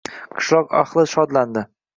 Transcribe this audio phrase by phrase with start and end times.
[0.37, 1.69] Qishloq ahli shodlandi.